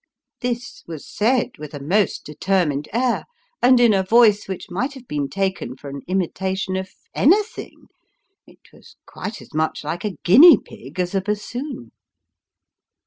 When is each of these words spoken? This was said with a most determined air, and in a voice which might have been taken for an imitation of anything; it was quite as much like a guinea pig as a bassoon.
This 0.39 0.81
was 0.87 1.07
said 1.07 1.51
with 1.59 1.75
a 1.75 1.79
most 1.79 2.25
determined 2.25 2.89
air, 2.91 3.25
and 3.61 3.79
in 3.79 3.93
a 3.93 4.01
voice 4.01 4.47
which 4.47 4.65
might 4.71 4.93
have 4.95 5.07
been 5.07 5.29
taken 5.29 5.77
for 5.77 5.91
an 5.91 6.01
imitation 6.07 6.75
of 6.75 6.89
anything; 7.13 7.85
it 8.47 8.69
was 8.73 8.95
quite 9.05 9.43
as 9.43 9.53
much 9.53 9.83
like 9.83 10.03
a 10.03 10.17
guinea 10.23 10.57
pig 10.57 10.99
as 10.99 11.13
a 11.13 11.21
bassoon. 11.21 11.91